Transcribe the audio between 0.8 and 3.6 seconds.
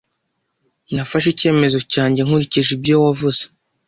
Nafashe icyemezo cyanjye nkurikije ibyo wavuze.